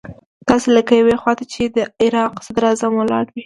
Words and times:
داسې 0.49 0.67
لکه 0.77 0.93
يوې 1.01 1.15
خوا 1.21 1.33
ته 1.39 1.43
چې 1.53 1.63
د 1.75 1.77
عراق 2.03 2.33
صدراعظم 2.45 2.93
ولاړ 2.97 3.25
وي. 3.33 3.39